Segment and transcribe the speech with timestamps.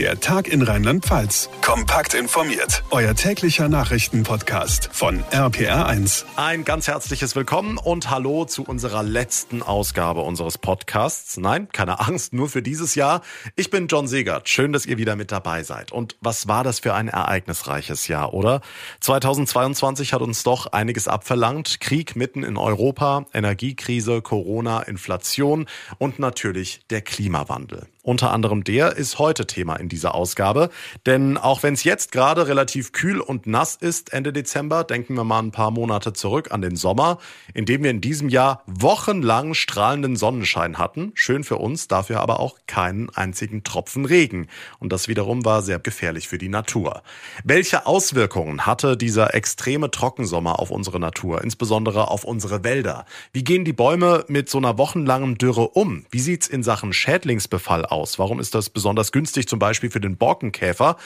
[0.00, 1.50] Der Tag in Rheinland-Pfalz.
[1.60, 2.82] Kompakt informiert.
[2.90, 6.24] Euer täglicher Nachrichtenpodcast von RPR1.
[6.36, 11.36] Ein ganz herzliches Willkommen und Hallo zu unserer letzten Ausgabe unseres Podcasts.
[11.36, 13.20] Nein, keine Angst, nur für dieses Jahr.
[13.56, 14.48] Ich bin John Segert.
[14.48, 15.92] Schön, dass ihr wieder mit dabei seid.
[15.92, 18.62] Und was war das für ein ereignisreiches Jahr, oder?
[19.00, 21.78] 2022 hat uns doch einiges abverlangt.
[21.80, 25.66] Krieg mitten in Europa, Energiekrise, Corona, Inflation
[25.98, 27.86] und natürlich der Klimawandel.
[28.02, 30.70] Unter anderem der ist heute Thema in dieser Ausgabe.
[31.04, 35.24] Denn auch wenn es jetzt gerade relativ kühl und nass ist Ende Dezember, denken wir
[35.24, 37.18] mal ein paar Monate zurück an den Sommer,
[37.52, 41.12] in dem wir in diesem Jahr wochenlang strahlenden Sonnenschein hatten.
[41.14, 44.46] Schön für uns, dafür aber auch keinen einzigen Tropfen Regen.
[44.78, 47.02] Und das wiederum war sehr gefährlich für die Natur.
[47.44, 53.04] Welche Auswirkungen hatte dieser extreme Trockensommer auf unsere Natur, insbesondere auf unsere Wälder?
[53.34, 56.06] Wie gehen die Bäume mit so einer wochenlangen Dürre um?
[56.10, 58.18] Wie sieht's in Sachen Schädlingsbefall aus?
[58.18, 60.96] Warum ist das besonders günstig zum Beispiel für den Borkenkäfer?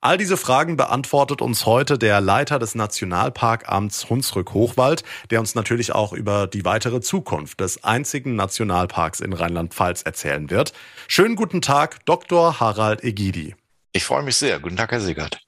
[0.00, 6.12] All diese Fragen beantwortet uns heute der Leiter des Nationalparkamts Hunsrück-Hochwald, der uns natürlich auch
[6.12, 10.72] über die weitere Zukunft des einzigen Nationalparks in Rheinland-Pfalz erzählen wird.
[11.08, 12.60] Schönen guten Tag, Dr.
[12.60, 13.54] Harald Egidi.
[13.92, 14.58] Ich freue mich sehr.
[14.58, 15.40] Guten Tag, Herr Siegert.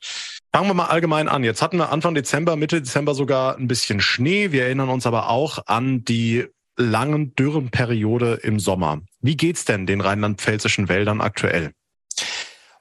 [0.53, 1.43] Fangen wir mal allgemein an.
[1.43, 4.53] Jetzt hatten wir Anfang Dezember, Mitte Dezember sogar ein bisschen Schnee.
[4.53, 6.47] Wir erinnern uns aber auch an die
[6.77, 9.01] langen Dürrenperiode im Sommer.
[9.25, 11.73] Wie geht's denn den rheinland-pfälzischen Wäldern aktuell?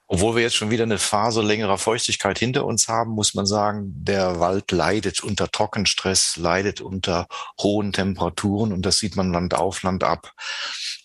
[0.08, 3.94] Obwohl wir jetzt schon wieder eine Phase längerer Feuchtigkeit hinter uns haben, muss man sagen,
[3.96, 7.28] der Wald leidet unter Trockenstress, leidet unter
[7.62, 10.34] hohen Temperaturen und das sieht man Land auf, Land ab.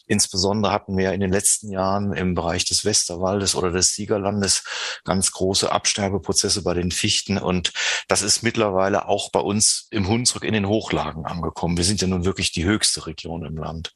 [0.08, 4.64] Insbesondere hatten wir in den letzten Jahren im Bereich des Westerwaldes oder des Siegerlandes
[5.04, 7.38] ganz große Absterbeprozesse bei den Fichten.
[7.38, 7.72] Und
[8.08, 11.76] das ist mittlerweile auch bei uns im Hunsrück in den Hochlagen angekommen.
[11.76, 13.94] Wir sind ja nun wirklich die höchste Region im Land.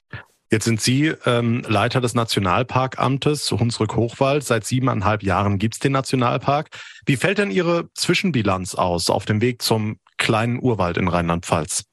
[0.53, 4.45] Jetzt sind Sie ähm, Leiter des Nationalparkamtes Hunsrück-Hochwald.
[4.45, 6.69] Seit siebeneinhalb Jahren gibt's den Nationalpark.
[7.07, 11.85] Wie fällt denn Ihre Zwischenbilanz aus auf dem Weg zum kleinen Urwald in Rheinland-Pfalz?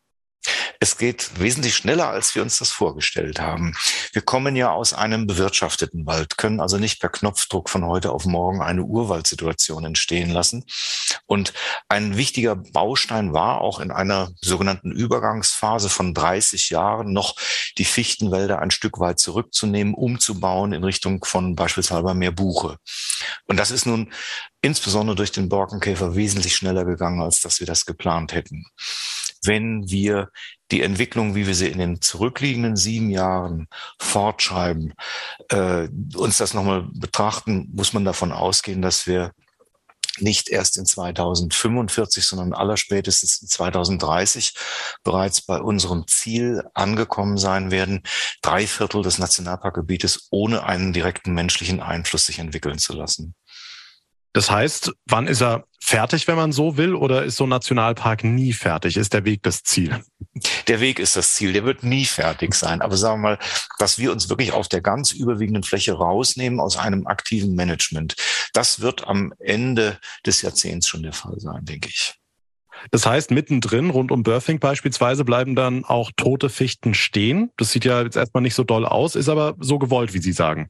[0.81, 3.75] Es geht wesentlich schneller, als wir uns das vorgestellt haben.
[4.13, 8.25] Wir kommen ja aus einem bewirtschafteten Wald, können also nicht per Knopfdruck von heute auf
[8.25, 10.63] morgen eine Urwaldsituation entstehen lassen.
[11.25, 11.53] Und
[11.89, 17.35] ein wichtiger Baustein war auch in einer sogenannten Übergangsphase von 30 Jahren noch
[17.77, 22.77] die Fichtenwälder ein Stück weit zurückzunehmen, umzubauen in Richtung von beispielsweise mehr Buche.
[23.47, 24.13] Und das ist nun
[24.61, 28.65] insbesondere durch den Borkenkäfer wesentlich schneller gegangen, als dass wir das geplant hätten
[29.43, 30.29] wenn wir
[30.71, 33.67] die Entwicklung, wie wir sie in den zurückliegenden sieben Jahren
[33.99, 34.93] fortschreiben,
[35.49, 39.31] äh, uns das nochmal betrachten, muss man davon ausgehen, dass wir
[40.21, 44.53] nicht erst in 2045, sondern allerspätestens in 2030
[45.03, 48.03] bereits bei unserem Ziel angekommen sein werden,
[48.41, 53.35] drei Viertel des Nationalparkgebietes ohne einen direkten menschlichen Einfluss sich entwickeln zu lassen.
[54.33, 58.23] Das heißt, wann ist er fertig, wenn man so will, oder ist so ein Nationalpark
[58.23, 58.95] nie fertig?
[58.95, 60.03] Ist der Weg das Ziel?
[60.67, 61.51] Der Weg ist das Ziel.
[61.53, 62.81] Der wird nie fertig sein.
[62.81, 63.39] Aber sagen wir mal,
[63.79, 68.15] dass wir uns wirklich auf der ganz überwiegenden Fläche rausnehmen aus einem aktiven Management.
[68.53, 72.15] Das wird am Ende des Jahrzehnts schon der Fall sein, denke ich.
[72.91, 77.51] Das heißt, mittendrin, rund um Birthing beispielsweise, bleiben dann auch tote Fichten stehen.
[77.57, 80.31] Das sieht ja jetzt erstmal nicht so doll aus, ist aber so gewollt, wie Sie
[80.31, 80.69] sagen.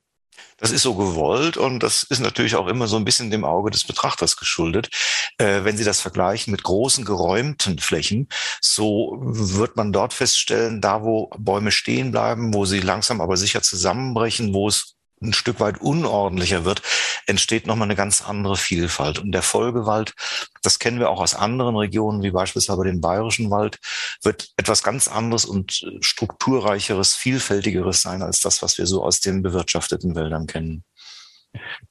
[0.58, 3.72] Das ist so gewollt und das ist natürlich auch immer so ein bisschen dem Auge
[3.72, 4.90] des Betrachters geschuldet.
[5.38, 8.28] Äh, wenn Sie das vergleichen mit großen geräumten Flächen,
[8.62, 13.62] so wird man dort feststellen, da wo Bäume stehen bleiben, wo sie langsam aber sicher
[13.62, 16.82] zusammenbrechen, wo es ein Stück weit unordentlicher wird,
[17.26, 19.20] entsteht nochmal eine ganz andere Vielfalt.
[19.20, 20.14] Und der Vollgewalt,
[20.62, 23.80] das kennen wir auch aus anderen Regionen, wie beispielsweise den Bayerischen Wald,
[24.24, 29.42] wird etwas ganz anderes und strukturreicheres, vielfältigeres sein als das, was wir so aus den
[29.42, 30.84] bewirtschafteten Wäldern kennen.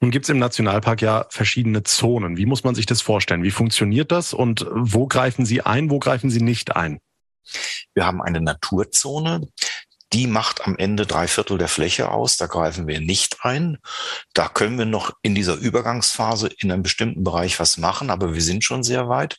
[0.01, 2.37] Nun gibt es im Nationalpark ja verschiedene Zonen.
[2.37, 3.43] Wie muss man sich das vorstellen?
[3.43, 7.01] Wie funktioniert das und wo greifen Sie ein, wo greifen Sie nicht ein?
[7.95, 9.49] Wir haben eine Naturzone,
[10.13, 12.37] die macht am Ende drei Viertel der Fläche aus.
[12.37, 13.79] Da greifen wir nicht ein.
[14.33, 18.41] Da können wir noch in dieser Übergangsphase in einem bestimmten Bereich was machen, aber wir
[18.41, 19.37] sind schon sehr weit.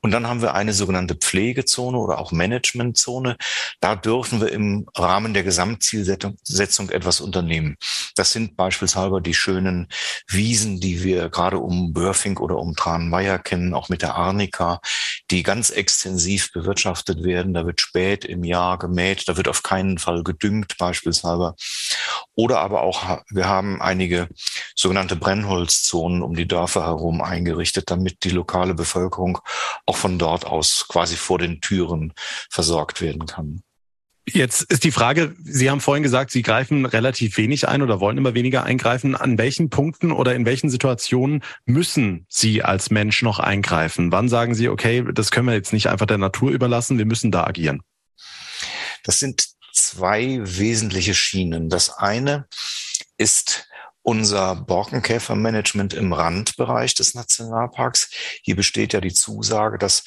[0.00, 3.36] Und dann haben wir eine sogenannte Pflegezone oder auch Managementzone.
[3.80, 7.76] Da dürfen wir im Rahmen der Gesamtzielsetzung etwas unternehmen.
[8.14, 9.88] Das sind beispielsweise die schönen
[10.28, 14.80] Wiesen, die wir gerade um Börfing oder um Tranmeier kennen, auch mit der Arnika,
[15.30, 17.54] die ganz extensiv bewirtschaftet werden.
[17.54, 19.28] Da wird spät im Jahr gemäht.
[19.28, 21.54] Da wird auf keinen Fall gedüngt beispielsweise.
[22.34, 24.28] Oder aber auch, wir haben einige
[24.74, 29.38] sogenannte Brennholzzonen um die Dörfer herum eingerichtet, damit die lokale Bevölkerung
[29.86, 32.12] auch von dort aus quasi vor den Türen
[32.50, 33.62] versorgt werden kann.
[34.26, 38.16] Jetzt ist die Frage, Sie haben vorhin gesagt, Sie greifen relativ wenig ein oder wollen
[38.16, 39.14] immer weniger eingreifen.
[39.14, 44.12] An welchen Punkten oder in welchen Situationen müssen Sie als Mensch noch eingreifen?
[44.12, 47.32] Wann sagen Sie, okay, das können wir jetzt nicht einfach der Natur überlassen, wir müssen
[47.32, 47.82] da agieren?
[49.02, 51.68] Das sind zwei wesentliche Schienen.
[51.68, 52.46] Das eine
[53.16, 53.68] ist
[54.02, 58.10] unser Borkenkäfermanagement im Randbereich des Nationalparks.
[58.42, 60.04] Hier besteht ja die Zusage, dass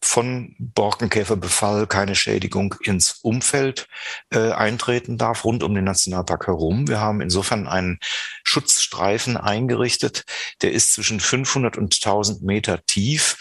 [0.00, 3.88] von Borkenkäferbefall keine Schädigung ins Umfeld
[4.30, 6.86] äh, eintreten darf, rund um den Nationalpark herum.
[6.86, 7.98] Wir haben insofern einen
[8.44, 10.24] Schutzstreifen eingerichtet,
[10.62, 13.36] der ist zwischen 500 und 1000 Meter tief.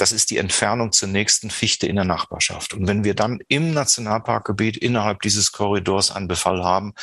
[0.00, 2.72] Das ist die Entfernung zur nächsten Fichte in der Nachbarschaft.
[2.72, 6.94] Und wenn wir dann im Nationalparkgebiet innerhalb dieses Korridors einen Befall haben,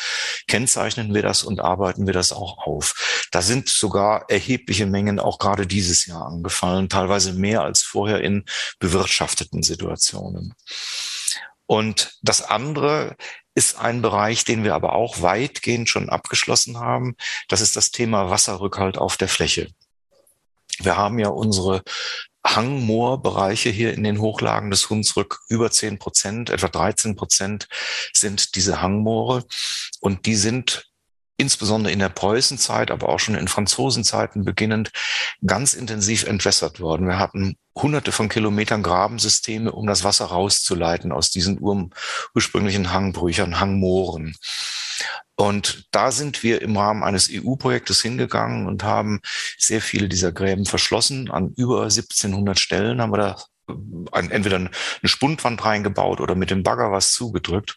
[0.48, 3.28] kennzeichnen wir das und arbeiten wir das auch auf.
[3.32, 8.46] Da sind sogar erhebliche Mengen auch gerade dieses Jahr angefallen, teilweise mehr als vorher in
[8.80, 10.56] bewirtschafteten Situationen.
[11.68, 13.16] Und das andere
[13.54, 17.16] ist ein Bereich, den wir aber auch weitgehend schon abgeschlossen haben.
[17.48, 19.68] Das ist das Thema Wasserrückhalt auf der Fläche.
[20.80, 21.84] Wir haben ja unsere
[22.56, 27.68] Hangmoorbereiche hier in den Hochlagen des Hunsrück über 10 Prozent, etwa 13 Prozent
[28.14, 29.46] sind diese Hangmoore.
[30.00, 30.88] Und die sind
[31.38, 34.92] insbesondere in der Preußenzeit, aber auch schon in Franzosenzeiten beginnend,
[35.46, 37.08] ganz intensiv entwässert worden.
[37.08, 41.60] Wir hatten hunderte von Kilometern Grabensysteme, um das Wasser rauszuleiten aus diesen
[42.34, 44.36] ursprünglichen Hangbrüchern, Hangmooren.
[45.36, 49.22] Und da sind wir im Rahmen eines EU-Projektes hingegangen und haben
[49.58, 51.30] sehr viele dieser Gräben verschlossen.
[51.30, 53.36] An über 1700 Stellen haben wir da
[54.14, 54.72] entweder eine
[55.04, 57.76] Spundwand reingebaut oder mit dem Bagger was zugedrückt.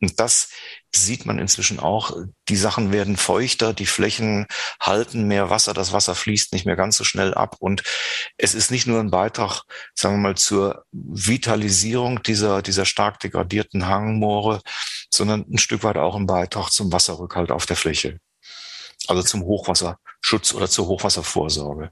[0.00, 0.50] Und das
[0.96, 2.16] sieht man inzwischen auch.
[2.48, 4.46] Die Sachen werden feuchter, die Flächen
[4.80, 7.56] halten mehr Wasser, das Wasser fließt nicht mehr ganz so schnell ab.
[7.60, 7.82] Und
[8.36, 9.62] es ist nicht nur ein Beitrag,
[9.94, 14.60] sagen wir mal, zur Vitalisierung dieser, dieser stark degradierten Hangmoore,
[15.12, 18.18] sondern ein Stück weit auch ein Beitrag zum Wasserrückhalt auf der Fläche.
[19.08, 21.90] Also zum Hochwasserschutz oder zur Hochwasservorsorge.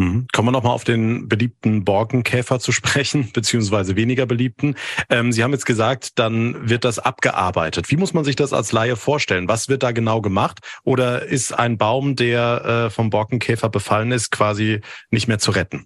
[0.00, 0.28] Mhm.
[0.32, 4.76] Kommen wir nochmal auf den beliebten Borkenkäfer zu sprechen, beziehungsweise weniger beliebten.
[5.10, 7.90] Ähm, Sie haben jetzt gesagt, dann wird das abgearbeitet.
[7.90, 9.46] Wie muss man sich das als Laie vorstellen?
[9.46, 10.60] Was wird da genau gemacht?
[10.84, 14.80] Oder ist ein Baum, der äh, vom Borkenkäfer befallen ist, quasi
[15.10, 15.84] nicht mehr zu retten?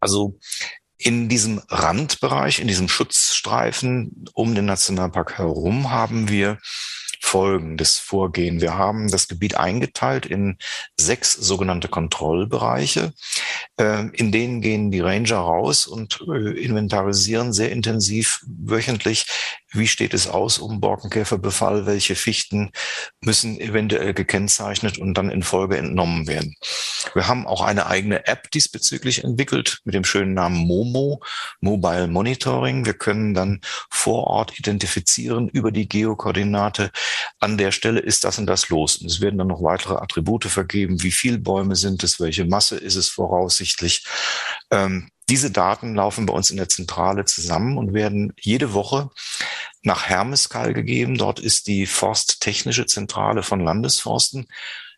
[0.00, 0.40] Also
[0.98, 6.58] in diesem Randbereich, in diesem Schutzstreifen um den Nationalpark herum haben wir
[7.34, 8.60] folgendes Vorgehen.
[8.60, 10.56] Wir haben das Gebiet eingeteilt in
[10.96, 13.12] sechs sogenannte Kontrollbereiche.
[13.76, 19.26] Ähm, in denen gehen die Ranger raus und äh, inventarisieren sehr intensiv wöchentlich,
[19.72, 22.70] wie steht es aus um Borkenkäferbefall, welche Fichten
[23.20, 26.54] müssen eventuell gekennzeichnet und dann in Folge entnommen werden.
[27.14, 31.20] Wir haben auch eine eigene App diesbezüglich entwickelt mit dem schönen Namen Momo,
[31.60, 32.86] Mobile Monitoring.
[32.86, 33.60] Wir können dann
[33.90, 36.92] vor Ort identifizieren über die Geokoordinate,
[37.40, 38.96] an der Stelle ist das und das los.
[38.96, 42.76] Und es werden dann noch weitere Attribute vergeben, wie viel Bäume sind es, welche Masse
[42.76, 44.04] ist es voraussichtlich.
[44.70, 49.10] Ähm, diese Daten laufen bei uns in der Zentrale zusammen und werden jede Woche
[49.82, 51.16] nach Hermeskal gegeben.
[51.16, 54.46] Dort ist die Forsttechnische Zentrale von Landesforsten.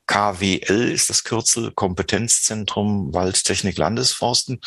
[0.06, 4.60] KWL ist das Kürzel Kompetenzzentrum Waldtechnik Landesforsten.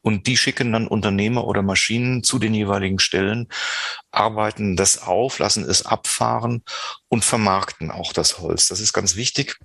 [0.00, 3.48] Und die schicken dann Unternehmer oder Maschinen zu den jeweiligen Stellen,
[4.10, 6.62] arbeiten das auf, lassen es abfahren
[7.08, 8.68] und vermarkten auch das Holz.
[8.68, 9.58] Das ist ganz wichtig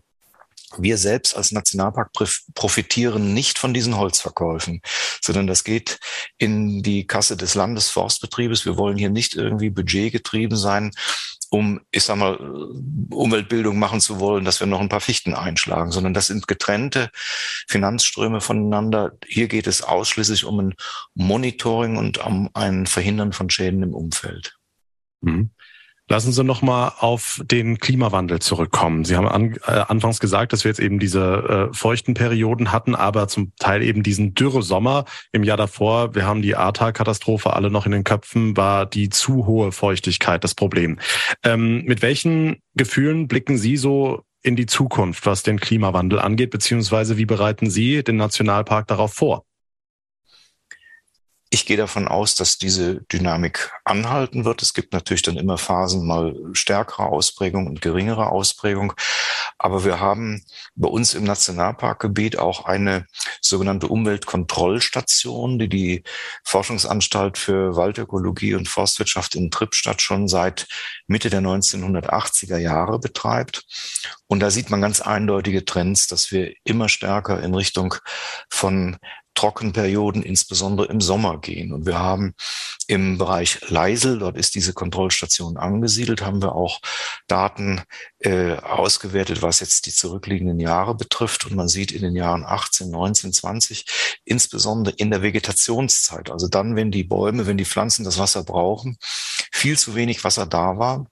[0.77, 2.11] wir selbst als Nationalpark
[2.53, 4.81] profitieren nicht von diesen Holzverkäufen,
[5.21, 5.99] sondern das geht
[6.37, 8.65] in die Kasse des Landesforstbetriebes.
[8.65, 10.91] Wir wollen hier nicht irgendwie budgetgetrieben sein,
[11.53, 12.35] um, ich sag mal,
[13.11, 17.11] Umweltbildung machen zu wollen, dass wir noch ein paar Fichten einschlagen, sondern das sind getrennte
[17.67, 19.11] Finanzströme voneinander.
[19.27, 20.73] Hier geht es ausschließlich um ein
[21.13, 24.55] Monitoring und um ein Verhindern von Schäden im Umfeld.
[25.21, 25.51] Mhm.
[26.09, 29.05] Lassen Sie noch mal auf den Klimawandel zurückkommen.
[29.05, 32.93] Sie haben an, äh, anfangs gesagt, dass wir jetzt eben diese äh, feuchten Perioden hatten,
[32.93, 36.13] aber zum Teil eben diesen dürre Sommer im Jahr davor.
[36.13, 40.55] Wir haben die Ahrtal-Katastrophe alle noch in den Köpfen, war die zu hohe Feuchtigkeit das
[40.55, 40.99] Problem.
[41.43, 47.17] Ähm, mit welchen Gefühlen blicken Sie so in die Zukunft, was den Klimawandel angeht, beziehungsweise
[47.17, 49.45] wie bereiten Sie den Nationalpark darauf vor?
[51.53, 54.63] Ich gehe davon aus, dass diese Dynamik anhalten wird.
[54.63, 58.93] Es gibt natürlich dann immer Phasen mal stärkere Ausprägung und geringere Ausprägung.
[59.59, 60.43] Aber wir haben
[60.73, 63.05] bei uns im Nationalparkgebiet auch eine
[63.39, 66.03] sogenannte Umweltkontrollstation, die die
[66.43, 70.67] Forschungsanstalt für Waldökologie und Forstwirtschaft in Trippstadt schon seit
[71.05, 73.63] Mitte der 1980er Jahre betreibt.
[74.25, 77.93] Und da sieht man ganz eindeutige Trends, dass wir immer stärker in Richtung
[78.49, 78.97] von
[79.35, 81.73] Trockenperioden, insbesondere im Sommer gehen.
[81.73, 82.33] Und wir haben
[82.87, 86.81] im Bereich Leisel, dort ist diese Kontrollstation angesiedelt, haben wir auch
[87.27, 87.81] Daten
[88.19, 91.45] äh, ausgewertet, was jetzt die zurückliegenden Jahre betrifft.
[91.45, 93.85] Und man sieht in den Jahren 18, 19, 20,
[94.25, 98.97] insbesondere in der Vegetationszeit, also dann, wenn die Bäume, wenn die Pflanzen das Wasser brauchen,
[99.51, 101.05] viel zu wenig Wasser da war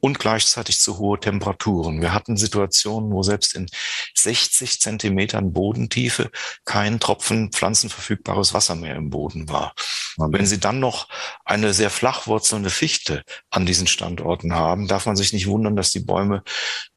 [0.00, 2.00] und gleichzeitig zu hohe Temperaturen.
[2.00, 3.66] Wir hatten Situationen, wo selbst in
[4.14, 6.30] 60 Zentimetern Bodentiefe
[6.64, 9.74] kein Tropfen pflanzenverfügbares Wasser mehr im Boden war.
[10.16, 11.08] Wenn Sie dann noch
[11.44, 15.90] eine sehr flach wurzelnde Fichte an diesen Standorten haben, darf man sich nicht wundern, dass
[15.90, 16.42] die Bäume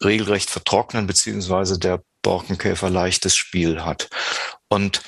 [0.04, 4.10] regelrecht vertrocknen, beziehungsweise der Borkenkäfer leichtes Spiel hat.
[4.68, 5.02] Und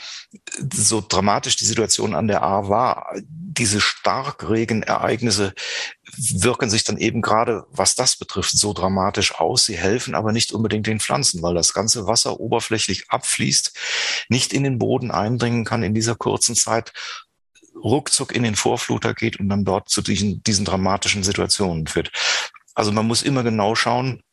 [0.71, 5.53] so dramatisch die Situation an der A war, diese Starkregenereignisse
[6.17, 9.65] wirken sich dann eben gerade, was das betrifft, so dramatisch aus.
[9.65, 13.73] Sie helfen aber nicht unbedingt den Pflanzen, weil das ganze Wasser oberflächlich abfließt,
[14.29, 16.93] nicht in den Boden eindringen kann in dieser kurzen Zeit,
[17.75, 22.11] ruckzuck in den Vorfluter geht und dann dort zu diesen, diesen dramatischen Situationen führt.
[22.75, 24.23] Also man muss immer genau schauen.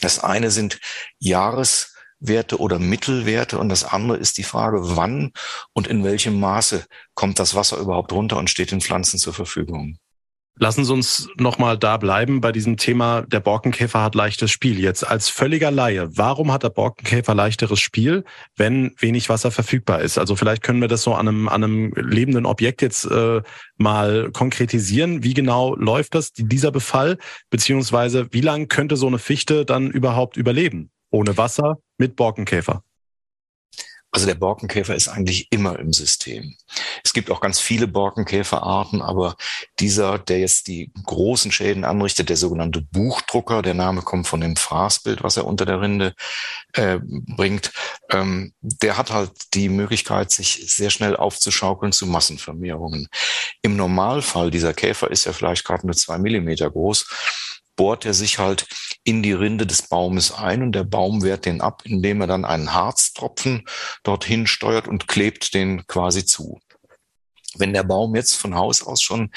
[0.00, 0.80] Das eine sind
[2.20, 5.32] Jahreswerte oder Mittelwerte und das andere ist die Frage, wann
[5.72, 6.84] und in welchem Maße
[7.14, 9.98] kommt das Wasser überhaupt runter und steht den Pflanzen zur Verfügung.
[10.60, 14.80] Lassen Sie uns nochmal da bleiben bei diesem Thema, der Borkenkäfer hat leichtes Spiel.
[14.80, 18.24] Jetzt als völliger Laie, warum hat der Borkenkäfer leichteres Spiel,
[18.56, 20.18] wenn wenig Wasser verfügbar ist?
[20.18, 23.40] Also vielleicht können wir das so an einem, an einem lebenden Objekt jetzt äh,
[23.76, 25.22] mal konkretisieren.
[25.22, 27.18] Wie genau läuft das, dieser Befall?
[27.50, 30.90] Beziehungsweise wie lange könnte so eine Fichte dann überhaupt überleben?
[31.10, 32.82] Ohne Wasser mit Borkenkäfer?
[34.10, 36.56] Also der Borkenkäfer ist eigentlich immer im System.
[37.04, 39.36] Es gibt auch ganz viele Borkenkäferarten, aber
[39.80, 44.56] dieser, der jetzt die großen Schäden anrichtet, der sogenannte Buchdrucker, der Name kommt von dem
[44.56, 46.14] Fraßbild, was er unter der Rinde
[46.72, 47.70] äh, bringt,
[48.10, 53.08] ähm, der hat halt die Möglichkeit, sich sehr schnell aufzuschaukeln zu Massenvermehrungen.
[53.60, 57.06] Im Normalfall, dieser Käfer ist ja vielleicht gerade nur zwei Millimeter groß,
[57.78, 58.66] bohrt er sich halt
[59.04, 62.44] in die Rinde des Baumes ein und der Baum wehrt den ab, indem er dann
[62.44, 63.64] einen Harztropfen
[64.02, 66.60] dorthin steuert und klebt den quasi zu.
[67.58, 69.30] Wenn der Baum jetzt von Haus aus schon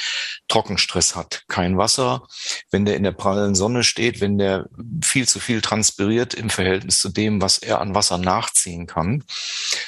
[0.47, 2.27] Trockenstress hat, kein Wasser,
[2.71, 4.67] wenn der in der prallen Sonne steht, wenn der
[5.03, 9.23] viel zu viel transpiriert im Verhältnis zu dem, was er an Wasser nachziehen kann,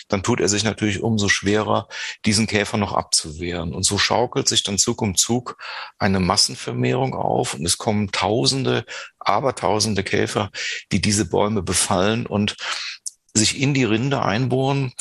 [0.07, 1.87] dann tut er sich natürlich umso schwerer,
[2.25, 3.73] diesen Käfer noch abzuwehren.
[3.73, 5.57] Und so schaukelt sich dann Zug um Zug
[5.97, 8.85] eine Massenvermehrung auf und es kommen Tausende,
[9.19, 10.51] Abertausende Käfer,
[10.91, 12.57] die diese Bäume befallen und
[13.33, 14.93] sich in die Rinde einbohren,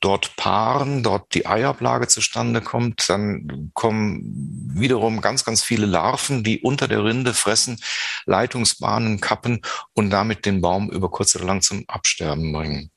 [0.00, 6.60] dort paaren, dort die Eiablage zustande kommt, dann kommen wiederum ganz, ganz viele Larven, die
[6.60, 7.80] unter der Rinde fressen,
[8.26, 9.60] Leitungsbahnen kappen
[9.94, 12.90] und damit den Baum über kurz oder lang zum Absterben bringen.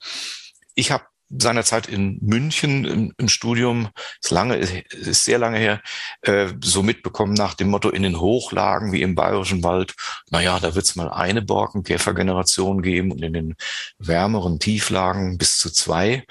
[0.76, 1.06] Ich habe
[1.38, 3.90] seinerzeit in München im, im, Studium,
[4.22, 5.82] ist lange, ist sehr lange her,
[6.22, 9.96] äh, so mitbekommen nach dem Motto in den Hochlagen wie im Bayerischen Wald,
[10.30, 13.56] naja, da wird es mal eine Borkenkäfergeneration geben und in den
[13.98, 16.26] wärmeren Tieflagen bis zu zwei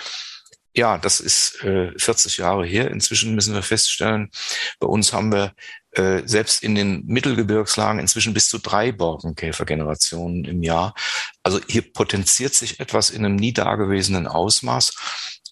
[0.80, 2.90] ja, das ist äh, 40 Jahre her.
[2.90, 4.30] Inzwischen müssen wir feststellen,
[4.78, 5.52] bei uns haben wir
[5.92, 10.94] äh, selbst in den Mittelgebirgslagen inzwischen bis zu drei Borkenkäfergenerationen im Jahr.
[11.42, 14.94] Also hier potenziert sich etwas in einem nie dagewesenen Ausmaß.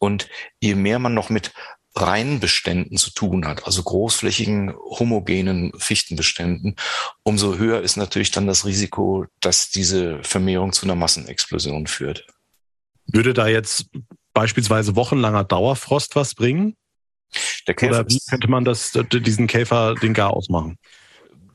[0.01, 0.29] Und
[0.61, 1.53] je mehr man noch mit
[1.95, 6.77] Reinbeständen zu tun hat, also großflächigen, homogenen Fichtenbeständen,
[7.23, 12.25] umso höher ist natürlich dann das Risiko, dass diese Vermehrung zu einer Massenexplosion führt.
[13.07, 13.91] Würde da jetzt
[14.39, 16.77] beispielsweise wochenlanger Dauerfrost was bringen?
[17.67, 20.79] Der Käfer Oder wie könnte man das, diesen Käfer den Gar ausmachen?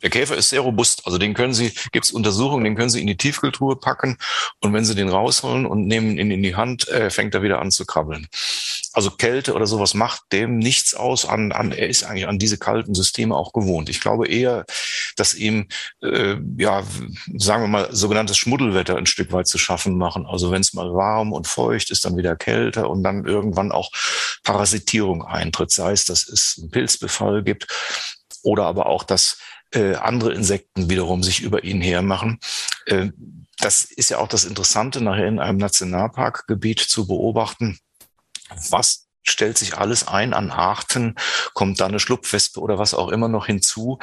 [0.01, 1.03] Der Käfer ist sehr robust.
[1.05, 4.17] Also den können Sie, gibt es Untersuchungen, den können Sie in die Tiefkühltruhe packen
[4.59, 7.61] und wenn Sie den rausholen und nehmen ihn in die Hand, äh, fängt er wieder
[7.61, 8.27] an zu krabbeln.
[8.93, 11.25] Also Kälte oder sowas macht dem nichts aus.
[11.25, 13.89] An, an, er ist eigentlich an diese kalten Systeme auch gewohnt.
[13.89, 14.65] Ich glaube eher,
[15.15, 15.67] dass ihm,
[16.01, 16.83] äh, ja,
[17.35, 20.25] sagen wir mal, sogenanntes Schmuddelwetter ein Stück weit zu schaffen machen.
[20.25, 23.91] Also wenn es mal warm und feucht ist, dann wieder kälter und dann irgendwann auch
[24.43, 25.71] Parasitierung eintritt.
[25.71, 27.67] Sei es, dass es einen Pilzbefall gibt
[28.43, 29.37] oder aber auch, dass
[29.73, 32.39] äh, andere Insekten wiederum sich über ihn hermachen.
[32.85, 33.09] Äh,
[33.59, 37.79] das ist ja auch das Interessante, nachher in einem Nationalparkgebiet zu beobachten,
[38.69, 41.15] was stellt sich alles ein an Arten,
[41.53, 43.99] kommt da eine Schlupfwespe oder was auch immer noch hinzu,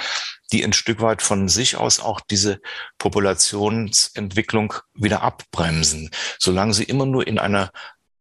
[0.53, 2.61] die ein Stück weit von sich aus auch diese
[2.99, 6.11] Populationsentwicklung wieder abbremsen.
[6.39, 7.71] Solange sie immer nur in einer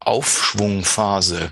[0.01, 1.51] Aufschwungphase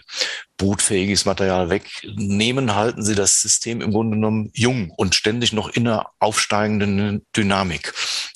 [0.58, 5.88] brutfähiges Material wegnehmen, halten sie das System im Grunde genommen jung und ständig noch in
[5.88, 7.94] einer aufsteigenden Dynamik.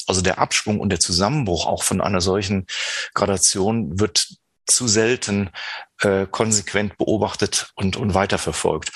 [0.08, 2.68] Also der Abschwung und der Zusammenbruch auch von einer solchen
[3.14, 4.28] Gradation wird
[4.72, 5.50] zu selten
[6.02, 8.92] äh, konsequent beobachtet und, und weiterverfolgt.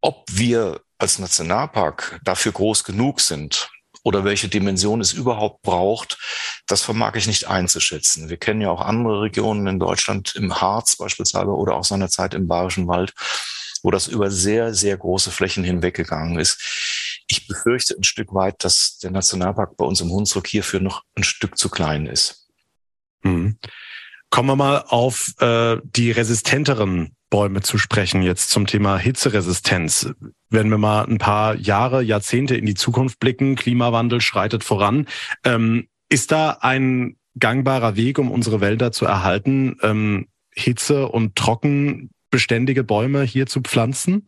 [0.00, 3.70] Ob wir als Nationalpark dafür groß genug sind,
[4.04, 6.18] oder welche Dimension es überhaupt braucht,
[6.66, 8.28] das vermag ich nicht einzuschätzen.
[8.28, 12.46] Wir kennen ja auch andere Regionen in Deutschland, im Harz beispielsweise oder auch seinerzeit im
[12.46, 13.12] Bayerischen Wald,
[13.82, 17.22] wo das über sehr, sehr große Flächen hinweggegangen ist.
[17.28, 21.24] Ich befürchte ein Stück weit, dass der Nationalpark bei uns im Hunsrück hierfür noch ein
[21.24, 22.48] Stück zu klein ist.
[23.22, 23.58] Mhm.
[24.30, 30.10] Kommen wir mal auf äh, die resistenteren Bäume zu sprechen, jetzt zum Thema Hitzeresistenz.
[30.50, 35.06] Wenn wir mal ein paar Jahre, Jahrzehnte in die Zukunft blicken, Klimawandel schreitet voran.
[35.44, 42.82] Ähm, ist da ein gangbarer Weg, um unsere Wälder zu erhalten, ähm, Hitze und trockenbeständige
[42.82, 44.26] Bäume hier zu pflanzen?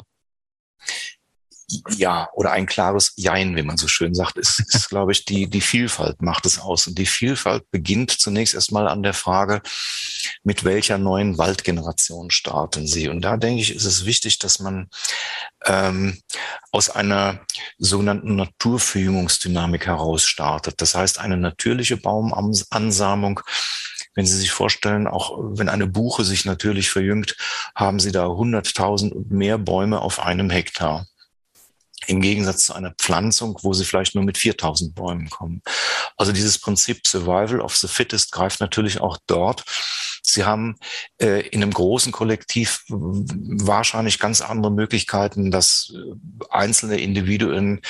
[1.97, 5.49] Ja oder ein klares Jein, wie man so schön sagt, ist, ist glaube ich, die,
[5.49, 6.87] die Vielfalt macht es aus.
[6.87, 9.62] Und die Vielfalt beginnt zunächst erstmal an der Frage,
[10.43, 13.09] mit welcher neuen Waldgeneration starten Sie?
[13.09, 14.89] Und da denke ich, ist es wichtig, dass man
[15.67, 16.21] ähm,
[16.73, 17.41] aus einer
[17.79, 20.81] sogenannten Naturverjüngungsdynamik heraus startet.
[20.81, 23.41] Das heißt, eine natürliche Baumansamung
[24.15, 27.37] wenn Sie sich vorstellen, auch wenn eine Buche sich natürlich verjüngt,
[27.77, 31.07] haben Sie da 100.000 und mehr Bäume auf einem Hektar
[32.11, 35.62] im Gegensatz zu einer Pflanzung, wo sie vielleicht nur mit 4000 Bäumen kommen.
[36.17, 39.64] Also dieses Prinzip Survival of the Fittest greift natürlich auch dort.
[40.23, 40.76] Sie haben
[41.21, 46.17] äh, in einem großen Kollektiv wahrscheinlich ganz andere Möglichkeiten, dass äh,
[46.50, 47.81] einzelne Individuen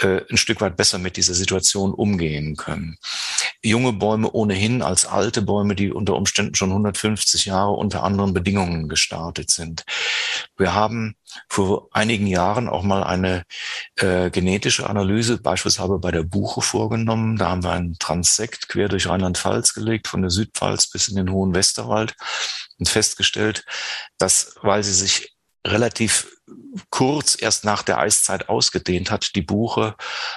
[0.00, 2.98] äh, ein Stück weit besser mit dieser Situation umgehen können.
[3.62, 8.88] Junge Bäume ohnehin als alte Bäume, die unter Umständen schon 150 Jahre unter anderen Bedingungen
[8.88, 9.84] gestartet sind.
[10.56, 11.14] Wir haben
[11.48, 13.44] vor einigen Jahren auch mal eine
[13.96, 17.36] äh, genetische Analyse beispielsweise bei der Buche vorgenommen.
[17.36, 21.30] Da haben wir einen Transekt quer durch Rheinland-Pfalz gelegt, von der Südpfalz bis in den
[21.30, 22.14] Hohen Westerwald
[22.78, 23.64] und festgestellt,
[24.18, 26.37] dass, weil sie sich relativ
[26.90, 29.94] kurz erst nach der Eiszeit ausgedehnt hat, die Buche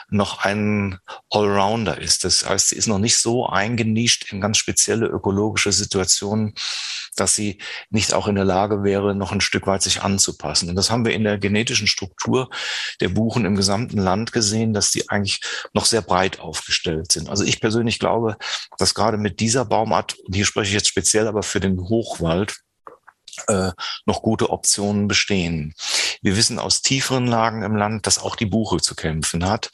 [0.09, 2.23] noch ein Allrounder ist.
[2.23, 6.53] Das heißt, sie ist noch nicht so eingenischt in ganz spezielle ökologische Situationen,
[7.15, 10.69] dass sie nicht auch in der Lage wäre, noch ein Stück weit sich anzupassen.
[10.69, 12.49] Und das haben wir in der genetischen Struktur
[12.99, 15.41] der Buchen im gesamten Land gesehen, dass die eigentlich
[15.73, 17.29] noch sehr breit aufgestellt sind.
[17.29, 18.37] Also ich persönlich glaube,
[18.77, 22.61] dass gerade mit dieser Baumart, und hier spreche ich jetzt speziell aber für den Hochwald,
[23.47, 23.71] äh,
[24.05, 25.73] noch gute Optionen bestehen.
[26.21, 29.69] Wir wissen aus tieferen Lagen im Land, dass auch die Buche zu kämpfen hat.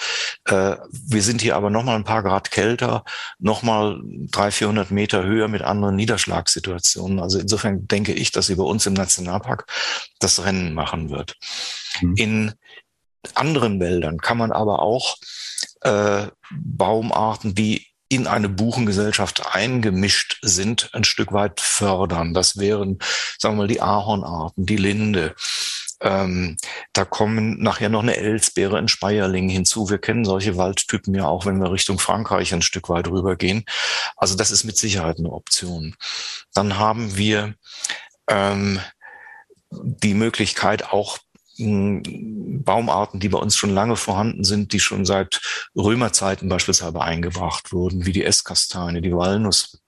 [0.45, 3.03] Äh, wir sind hier aber noch mal ein paar Grad kälter,
[3.39, 3.99] noch mal
[4.31, 7.19] 300, 400 Meter höher mit anderen Niederschlagssituationen.
[7.19, 9.65] Also insofern denke ich, dass sie bei uns im Nationalpark
[10.19, 11.35] das Rennen machen wird.
[12.01, 12.15] Mhm.
[12.15, 12.53] In
[13.33, 15.15] anderen Wäldern kann man aber auch
[15.81, 22.33] äh, Baumarten, die in eine Buchengesellschaft eingemischt sind, ein Stück weit fördern.
[22.33, 22.99] Das wären,
[23.37, 25.35] sagen wir mal, die Ahornarten, die Linde.
[25.99, 26.57] Ähm,
[26.93, 29.89] da kommen nachher noch eine Elsbeere, ein Speierling hinzu.
[29.89, 33.65] Wir kennen solche Waldtypen ja auch, wenn wir Richtung Frankreich ein Stück weit rübergehen.
[34.15, 35.95] Also das ist mit Sicherheit eine Option.
[36.53, 37.55] Dann haben wir
[38.29, 38.79] ähm,
[39.71, 41.17] die Möglichkeit, auch
[41.57, 45.41] Baumarten, die bei uns schon lange vorhanden sind, die schon seit
[45.75, 49.79] Römerzeiten beispielsweise eingebracht wurden, wie die Esskastanie, die Walnuss,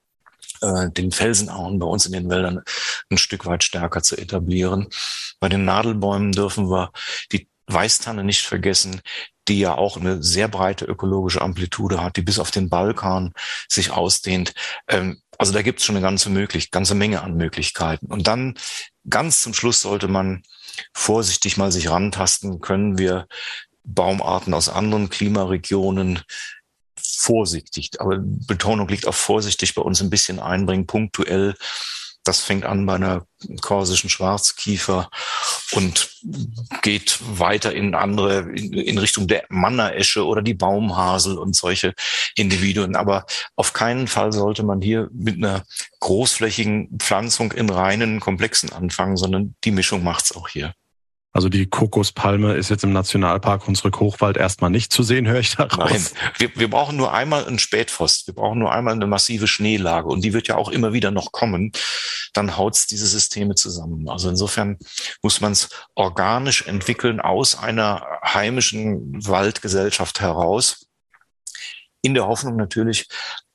[0.61, 2.61] äh, den Felsenauen bei uns in den Wäldern
[3.09, 4.87] ein Stück weit stärker zu etablieren.
[5.39, 6.91] Bei den Nadelbäumen dürfen wir
[7.31, 9.01] die Weißtanne nicht vergessen,
[9.47, 13.33] die ja auch eine sehr breite ökologische Amplitude hat, die bis auf den Balkan
[13.67, 14.53] sich ausdehnt.
[14.87, 18.07] Ähm, also da gibt es schon eine ganze möglich, ganze Menge an Möglichkeiten.
[18.07, 18.55] Und dann
[19.09, 20.43] ganz zum Schluss sollte man
[20.93, 23.27] vorsichtig mal sich rantasten, können wir
[23.83, 26.21] Baumarten aus anderen Klimaregionen
[26.97, 31.55] vorsichtig, aber Betonung liegt auf vorsichtig bei uns ein bisschen einbringen, punktuell.
[32.29, 33.25] Das fängt an bei einer
[33.61, 35.09] korsischen Schwarzkiefer
[35.71, 36.11] und
[36.83, 41.95] geht weiter in andere, in, in Richtung der Manneresche oder die Baumhasel und solche
[42.35, 42.95] Individuen.
[42.95, 45.63] Aber auf keinen Fall sollte man hier mit einer
[46.01, 50.75] großflächigen Pflanzung in reinen Komplexen anfangen, sondern die Mischung macht's auch hier.
[51.31, 55.55] Also die Kokospalme ist jetzt im Nationalpark Hunsrück Hochwald erstmal nicht zu sehen, höre ich
[55.55, 55.91] daraus.
[55.91, 56.05] Nein,
[56.39, 60.23] wir, wir brauchen nur einmal einen Spätfrost, wir brauchen nur einmal eine massive Schneelage und
[60.23, 61.71] die wird ja auch immer wieder noch kommen.
[62.33, 64.09] Dann haut's diese Systeme zusammen.
[64.09, 64.79] Also insofern
[65.21, 70.87] muss man es organisch entwickeln aus einer heimischen Waldgesellschaft heraus.
[72.01, 73.07] In der Hoffnung natürlich,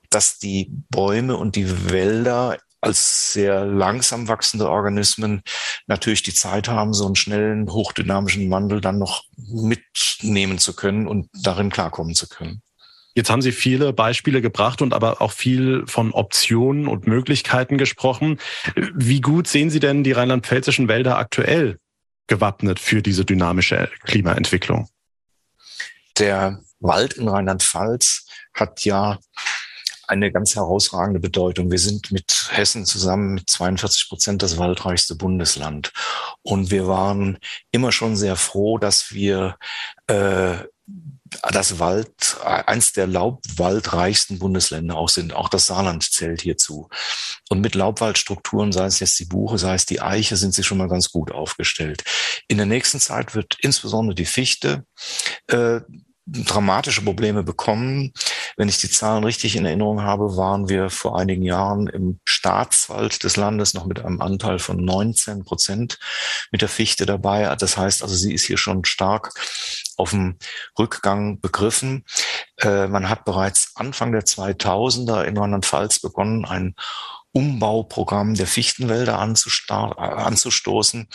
[0.09, 5.41] dass die Bäume und die Wälder als sehr langsam wachsende Organismen
[5.87, 11.29] natürlich die Zeit haben, so einen schnellen, hochdynamischen Wandel dann noch mitnehmen zu können und
[11.33, 12.61] darin klarkommen zu können.
[13.15, 18.39] Jetzt haben Sie viele Beispiele gebracht und aber auch viel von Optionen und Möglichkeiten gesprochen.
[18.93, 21.79] Wie gut sehen Sie denn die rheinland-pfälzischen Wälder aktuell
[22.27, 24.89] gewappnet für diese dynamische Klimaentwicklung?
[26.17, 29.17] Der Wald in Rheinland-Pfalz hat ja
[30.07, 31.71] eine ganz herausragende Bedeutung.
[31.71, 35.91] Wir sind mit Hessen zusammen mit 42 Prozent das waldreichste Bundesland.
[36.41, 37.37] Und wir waren
[37.71, 39.57] immer schon sehr froh, dass wir
[40.07, 40.57] äh,
[41.51, 45.33] das Wald, eins der laubwaldreichsten Bundesländer auch sind.
[45.33, 46.89] Auch das Saarland zählt hierzu.
[47.49, 50.77] Und mit Laubwaldstrukturen, sei es jetzt die Buche, sei es die Eiche, sind sie schon
[50.77, 52.03] mal ganz gut aufgestellt.
[52.47, 54.85] In der nächsten Zeit wird insbesondere die Fichte
[55.47, 55.81] äh,
[56.27, 58.11] dramatische Probleme bekommen.
[58.57, 63.23] Wenn ich die Zahlen richtig in Erinnerung habe, waren wir vor einigen Jahren im Staatswald
[63.23, 65.99] des Landes noch mit einem Anteil von 19 Prozent
[66.51, 67.53] mit der Fichte dabei.
[67.55, 69.33] Das heißt also, sie ist hier schon stark
[69.97, 70.37] auf dem
[70.77, 72.05] Rückgang begriffen.
[72.57, 76.75] Äh, man hat bereits Anfang der 2000er in Rheinland-Pfalz begonnen, ein
[77.33, 81.07] Umbauprogramm der Fichtenwälder anzustoßen.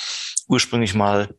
[0.49, 1.35] Ursprünglich mal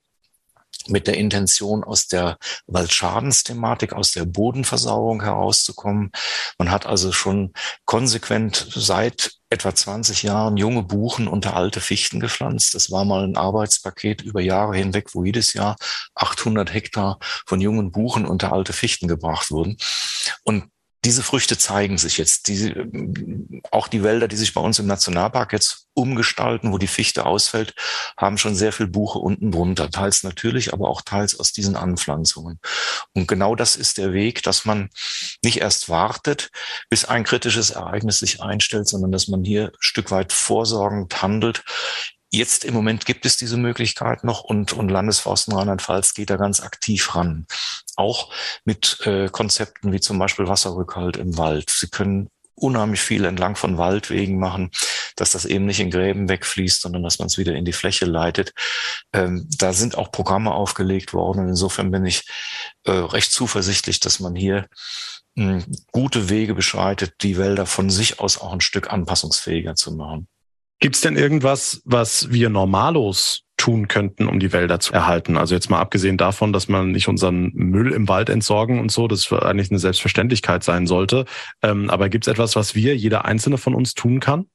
[0.88, 6.12] mit der Intention, aus der Waldschadensthematik, aus der Bodenversauerung herauszukommen.
[6.58, 7.54] Man hat also schon
[7.86, 12.74] konsequent seit etwa 20 Jahren junge Buchen unter alte Fichten gepflanzt.
[12.74, 15.76] Das war mal ein Arbeitspaket über Jahre hinweg, wo jedes Jahr
[16.16, 19.78] 800 Hektar von jungen Buchen unter alte Fichten gebracht wurden.
[20.44, 20.70] Und
[21.04, 22.48] diese Früchte zeigen sich jetzt.
[22.48, 22.76] Die,
[23.72, 27.74] auch die Wälder, die sich bei uns im Nationalpark jetzt umgestalten, wo die Fichte ausfällt,
[28.18, 29.90] haben schon sehr viel Buche unten drunter.
[29.90, 32.60] Teils natürlich, aber auch teils aus diesen Anpflanzungen.
[33.14, 34.90] Und genau das ist der Weg, dass man
[35.44, 36.52] nicht erst wartet,
[36.90, 41.64] bis ein kritisches Ereignis sich einstellt, sondern dass man hier Stück weit vorsorgend handelt,
[42.34, 46.62] Jetzt im Moment gibt es diese Möglichkeit noch und, und Landesforsten Rheinland-Pfalz geht da ganz
[46.62, 47.46] aktiv ran.
[47.98, 48.32] Auch
[48.64, 51.70] mit äh, Konzepten wie zum Beispiel Wasserrückhalt im Wald.
[51.70, 54.72] Sie können unheimlich viel entlang von Waldwegen machen,
[55.18, 58.06] dass das eben nicht in Gräben wegfließt, sondern dass man es wieder in die Fläche
[58.06, 58.54] leitet.
[59.12, 61.40] Ähm, da sind auch Programme aufgelegt worden.
[61.40, 62.26] Und insofern bin ich
[62.86, 64.68] äh, recht zuversichtlich, dass man hier
[65.36, 69.92] mh, hm, gute Wege beschreitet, die Wälder von sich aus auch ein Stück anpassungsfähiger zu
[69.94, 70.30] machen.
[70.82, 75.38] Gibt es denn irgendwas, was wir normalos tun könnten, um die Wälder zu erhalten?
[75.38, 79.08] Also jetzt mal abgesehen davon, dass man nicht unseren Müll im Wald entsorgen und so,
[79.08, 81.26] das eigentlich eine Selbstverständlichkeit sein sollte.
[81.62, 84.48] Ähm, aber gibt es etwas, was wir, jeder einzelne von uns tun kann?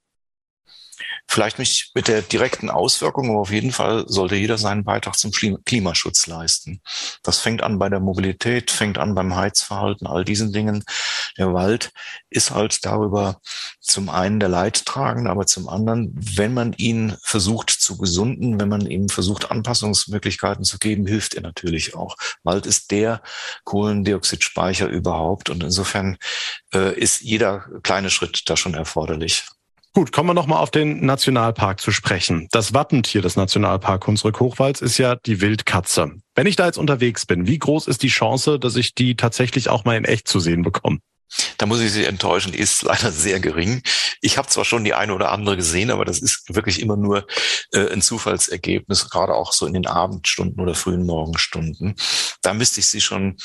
[1.28, 5.32] Vielleicht nicht mit der direkten Auswirkung, aber auf jeden Fall sollte jeder seinen Beitrag zum
[5.32, 6.80] Klimaschutz leisten.
[7.22, 10.84] Das fängt an bei der Mobilität, fängt an beim Heizverhalten, all diesen Dingen.
[11.36, 11.90] Der Wald
[12.30, 13.40] ist halt darüber
[13.80, 18.86] zum einen der Leidtragende, aber zum anderen, wenn man ihn versucht zu gesunden, wenn man
[18.86, 22.16] ihm versucht, Anpassungsmöglichkeiten zu geben, hilft er natürlich auch.
[22.44, 23.20] Wald ist der
[23.64, 26.16] Kohlendioxidspeicher überhaupt und insofern
[26.72, 29.44] äh, ist jeder kleine Schritt da schon erforderlich.
[29.96, 32.48] Gut, kommen wir nochmal auf den Nationalpark zu sprechen.
[32.50, 36.12] Das Wappentier des Nationalpark Hunsrück-Hochwalds ist ja die Wildkatze.
[36.35, 39.70] Wenn ich da jetzt unterwegs bin, wie groß ist die Chance, dass ich die tatsächlich
[39.70, 40.98] auch mal in echt zu sehen bekomme?
[41.58, 43.82] Da muss ich Sie enttäuschen, die ist leider sehr gering.
[44.20, 47.26] Ich habe zwar schon die eine oder andere gesehen, aber das ist wirklich immer nur
[47.72, 51.96] äh, ein Zufallsergebnis, gerade auch so in den Abendstunden oder frühen Morgenstunden.
[52.42, 53.36] Da müsste ich Sie schon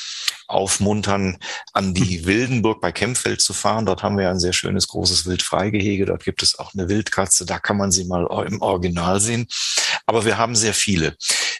[0.47, 1.37] aufmuntern,
[1.73, 2.25] an die hm.
[2.25, 3.85] Wildenburg bei Kempfeld zu fahren.
[3.85, 6.05] Dort haben wir ein sehr schönes großes Wildfreigehege.
[6.05, 7.45] Dort gibt es auch eine Wildkatze.
[7.45, 9.47] Da kann man sie mal im Original sehen.
[10.05, 11.15] Aber wir haben sehr viele.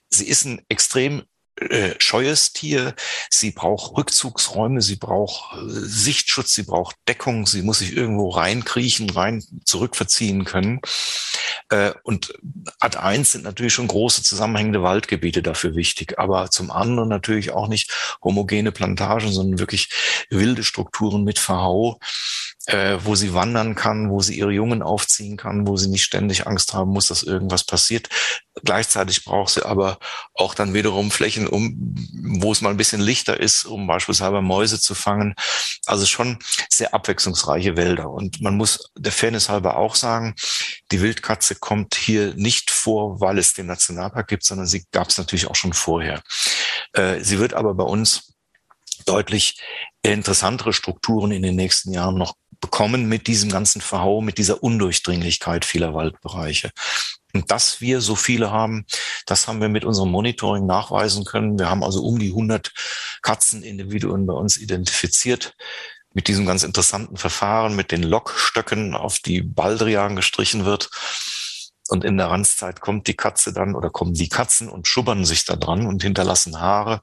[0.10, 1.24] Sie ist ein extrem
[1.58, 2.96] äh, scheues Tier.
[3.30, 9.10] Sie braucht Rückzugsräume, sie braucht äh, Sichtschutz, sie braucht Deckung, sie muss sich irgendwo reinkriechen,
[9.10, 10.82] rein zurückverziehen können.
[11.70, 12.34] Äh, und
[12.80, 17.68] Ad 1 sind natürlich schon große zusammenhängende Waldgebiete dafür wichtig, aber zum anderen natürlich auch
[17.68, 17.92] nicht
[18.24, 19.90] homogene Plantagen, sondern wirklich
[20.30, 22.00] wilde Strukturen mit Verhau
[22.68, 26.46] äh, wo sie wandern kann, wo sie ihre Jungen aufziehen kann, wo sie nicht ständig
[26.46, 28.10] Angst haben muss, dass irgendwas passiert.
[28.64, 29.98] Gleichzeitig braucht sie aber
[30.34, 31.96] auch dann wiederum Flächen, um,
[32.40, 35.34] wo es mal ein bisschen lichter ist, um beispielsweise Mäuse zu fangen.
[35.86, 36.38] Also schon
[36.70, 38.10] sehr abwechslungsreiche Wälder.
[38.10, 40.36] Und man muss der Fairness halber auch sagen,
[40.92, 45.18] die Wildkatze kommt hier nicht vor, weil es den Nationalpark gibt, sondern sie gab es
[45.18, 46.22] natürlich auch schon vorher.
[46.94, 48.34] Äh, sie wird aber bei uns
[49.06, 49.60] deutlich
[50.04, 55.66] interessantere Strukturen in den nächsten Jahren noch bekommen mit diesem ganzen Verhau, mit dieser Undurchdringlichkeit
[55.66, 56.72] vieler Waldbereiche.
[57.34, 58.86] Und dass wir so viele haben,
[59.26, 61.58] das haben wir mit unserem Monitoring nachweisen können.
[61.58, 62.72] Wir haben also um die 100
[63.22, 65.56] Katzenindividuen bei uns identifiziert
[66.14, 70.90] mit diesem ganz interessanten Verfahren, mit den Lokstöcken, auf die Baldrian gestrichen wird.
[71.88, 75.44] Und in der Ranzzeit kommt die Katze dann oder kommen die Katzen und schubbern sich
[75.44, 77.02] da dran und hinterlassen Haare.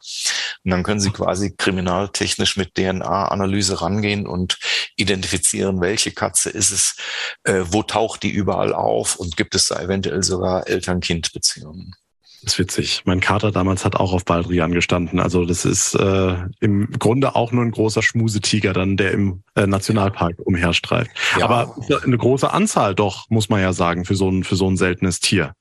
[0.64, 4.59] Und dann können sie quasi kriminaltechnisch mit DNA-Analyse rangehen und
[4.99, 6.97] identifizieren, welche Katze ist es,
[7.45, 11.95] äh, wo taucht die überall auf und gibt es da eventuell sogar Eltern-Kind-Beziehungen.
[12.43, 13.03] Das ist witzig.
[13.05, 15.19] Mein Kater damals hat auch auf Baldrian gestanden.
[15.19, 19.67] Also das ist äh, im Grunde auch nur ein großer Schmusetiger dann, der im äh,
[19.67, 21.11] Nationalpark umherstreift.
[21.37, 21.45] Ja.
[21.45, 24.77] Aber eine große Anzahl doch, muss man ja sagen, für so ein, für so ein
[24.77, 25.53] seltenes Tier.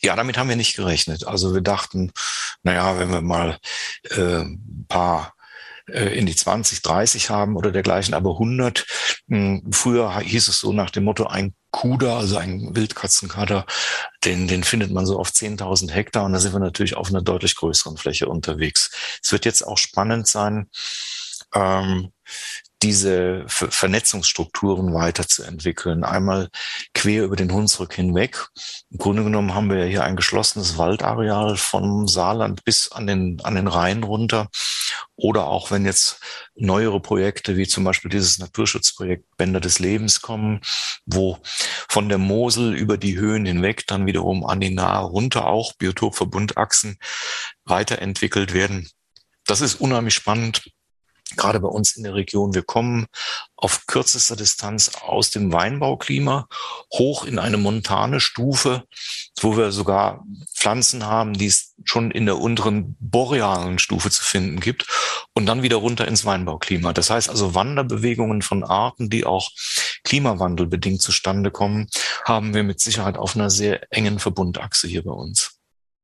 [0.00, 1.24] Ja, damit haben wir nicht gerechnet.
[1.24, 2.10] Also wir dachten,
[2.64, 3.58] naja, wenn wir mal
[4.10, 5.34] äh, ein paar
[5.86, 8.86] in die 20, 30 haben oder dergleichen, aber 100.
[9.28, 13.66] Hm, früher hieß es so nach dem Motto, ein Kuder, also ein Wildkatzenkader,
[14.24, 17.22] den, den findet man so auf 10.000 Hektar und da sind wir natürlich auf einer
[17.22, 18.90] deutlich größeren Fläche unterwegs.
[19.22, 20.68] Es wird jetzt auch spannend sein,
[21.54, 22.12] ähm,
[22.82, 26.04] diese Vernetzungsstrukturen weiterzuentwickeln.
[26.04, 26.48] Einmal
[26.94, 28.48] quer über den Hunsrück hinweg.
[28.90, 33.40] Im Grunde genommen haben wir ja hier ein geschlossenes Waldareal vom Saarland bis an den,
[33.44, 34.48] an den Rhein runter.
[35.14, 36.20] Oder auch wenn jetzt
[36.56, 40.60] neuere Projekte wie zum Beispiel dieses Naturschutzprojekt Bänder des Lebens kommen,
[41.06, 41.38] wo
[41.88, 46.98] von der Mosel über die Höhen hinweg dann wiederum an die Nahe runter auch Biotopverbundachsen
[47.64, 48.88] weiterentwickelt werden.
[49.46, 50.62] Das ist unheimlich spannend
[51.36, 52.54] gerade bei uns in der Region.
[52.54, 53.06] Wir kommen
[53.56, 56.48] auf kürzester Distanz aus dem Weinbauklima
[56.92, 58.84] hoch in eine montane Stufe,
[59.40, 64.60] wo wir sogar Pflanzen haben, die es schon in der unteren borealen Stufe zu finden
[64.60, 64.86] gibt
[65.34, 66.92] und dann wieder runter ins Weinbauklima.
[66.92, 69.50] Das heißt also Wanderbewegungen von Arten, die auch
[70.04, 71.88] klimawandelbedingt zustande kommen,
[72.24, 75.51] haben wir mit Sicherheit auf einer sehr engen Verbundachse hier bei uns.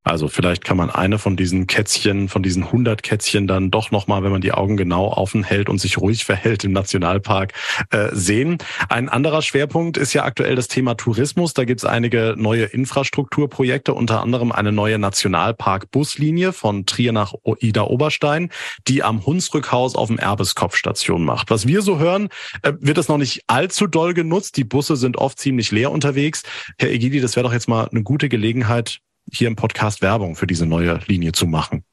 [0.05, 4.23] Also vielleicht kann man eine von diesen Kätzchen, von diesen 100 Kätzchen dann doch nochmal,
[4.23, 7.53] wenn man die Augen genau offen hält und sich ruhig verhält im Nationalpark,
[7.91, 8.57] äh, sehen.
[8.89, 11.53] Ein anderer Schwerpunkt ist ja aktuell das Thema Tourismus.
[11.53, 17.83] Da gibt es einige neue Infrastrukturprojekte, unter anderem eine neue Nationalpark-Buslinie von Trier nach Ida
[17.83, 18.51] Oberstein,
[18.87, 21.51] die am Hunsrückhaus auf dem Erbeskopf Station macht.
[21.51, 22.29] Was wir so hören,
[22.63, 24.57] äh, wird das noch nicht allzu doll genutzt.
[24.57, 26.45] Die Busse sind oft ziemlich leer unterwegs.
[26.79, 29.01] Herr Egidi, das wäre doch jetzt mal eine gute Gelegenheit,
[29.33, 31.85] hier im Podcast Werbung für diese neue Linie zu machen.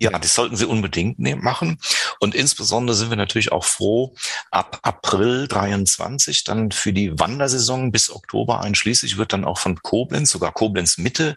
[0.00, 1.78] Ja, das sollten Sie unbedingt ne-, machen.
[2.18, 4.14] Und insbesondere sind wir natürlich auch froh,
[4.50, 10.30] ab April 23 dann für die Wandersaison bis Oktober einschließlich wird dann auch von Koblenz,
[10.30, 11.36] sogar Koblenz Mitte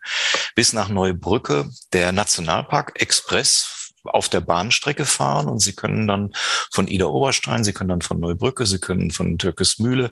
[0.55, 6.33] bis nach Neubrücke der Nationalpark Express auf der Bahnstrecke fahren und Sie können dann
[6.71, 10.09] von Ida Oberstein, Sie können dann von Neubrücke, Sie können von Türkesmühle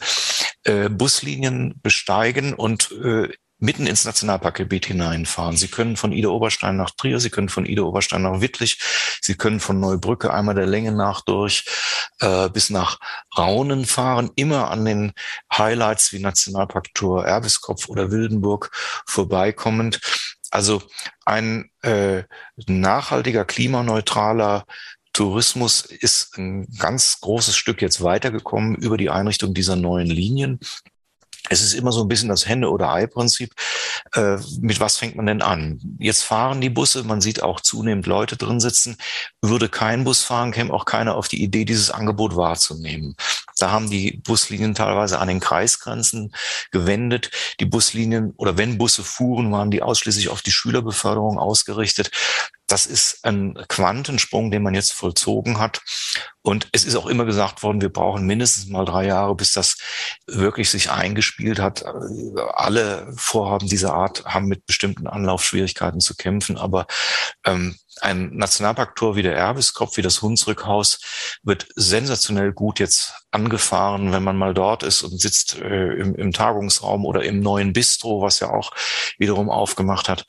[0.64, 3.30] äh, Buslinien besteigen und äh,
[3.62, 5.56] mitten ins Nationalparkgebiet hineinfahren.
[5.56, 8.80] Sie können von Ida Oberstein nach Trier, Sie können von Ida Oberstein nach Wittlich,
[9.22, 11.66] Sie können von Neubrücke einmal der Länge nach durch
[12.20, 13.00] äh, bis nach
[13.38, 15.14] Raunen fahren, immer an den
[15.56, 18.72] Highlights wie Nationalpark Tour Erbeskopf oder Wildenburg
[19.06, 20.02] vorbeikommend.
[20.50, 20.82] Also
[21.24, 22.24] ein äh,
[22.66, 24.66] nachhaltiger, klimaneutraler
[25.14, 30.60] Tourismus ist ein ganz großes Stück jetzt weitergekommen über die Einrichtung dieser neuen Linien
[31.50, 33.54] es ist immer so ein bisschen das Hände- oder Ei-Prinzip.
[34.14, 35.80] Äh, mit was fängt man denn an?
[36.00, 38.98] Jetzt fahren die Busse, man sieht auch zunehmend Leute drin sitzen.
[39.42, 43.16] Würde kein Bus fahren, käme auch keiner auf die Idee, dieses Angebot wahrzunehmen.
[43.58, 46.34] Da haben die Buslinien teilweise an den Kreisgrenzen
[46.72, 47.32] gewendet.
[47.60, 52.12] Die Buslinien oder wenn Busse fuhren, waren die ausschließlich auf die Schülerbeförderung ausgerichtet.
[52.72, 55.82] Das ist ein Quantensprung, den man jetzt vollzogen hat.
[56.42, 59.78] Und es ist auch immer gesagt worden, wir brauchen mindestens mal drei Jahre, bis das
[60.26, 61.84] wirklich sich eingespielt hat.
[62.54, 66.58] Alle Vorhaben dieser Art haben mit bestimmten Anlaufschwierigkeiten zu kämpfen.
[66.58, 66.88] Aber
[67.46, 71.00] ähm, ein Nationalparktor wie der Erbeskopf, wie das Hunsrückhaus,
[71.44, 76.32] wird sensationell gut jetzt angefahren, wenn man mal dort ist und sitzt äh, im, im,
[76.32, 78.72] Tagungsraum oder im neuen Bistro, was ja auch
[79.18, 80.26] wiederum aufgemacht hat,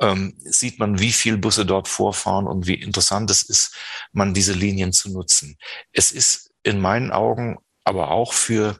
[0.00, 3.74] ähm, sieht man, wie viel Busse dort vorfahren und wie interessant es ist,
[4.12, 5.56] man diese Linien zu nutzen.
[5.92, 8.78] Es ist in meinen Augen aber auch für